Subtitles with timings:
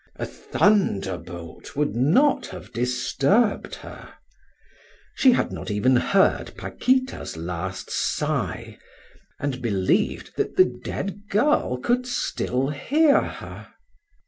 [0.15, 4.15] A thunderbolt would not have disturbed her.
[5.13, 8.79] She had not even heard Paquita's last sigh,
[9.39, 13.67] and believed that the dead girl could still hear her.